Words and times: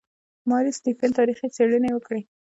ماري 0.49 0.71
سټیفن 0.77 1.09
تاریخي 1.19 1.47
څېړنې 1.55 1.89
وکړې. 1.93 2.21